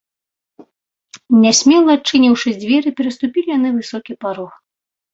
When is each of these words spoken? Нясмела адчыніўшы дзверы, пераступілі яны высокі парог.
Нясмела 1.43 1.89
адчыніўшы 1.97 2.57
дзверы, 2.65 2.89
пераступілі 3.03 3.47
яны 3.57 3.69
высокі 3.81 4.13
парог. 4.27 4.51